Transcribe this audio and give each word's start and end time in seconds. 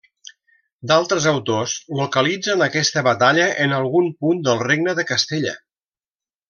D'altres 0.91 1.27
autors 1.31 1.75
localitzen 1.99 2.65
aquesta 2.69 3.05
batalla 3.11 3.47
en 3.67 3.79
algun 3.83 4.13
punt 4.25 4.45
del 4.49 4.65
regne 4.71 5.01
de 5.03 5.11
Castella. 5.15 5.59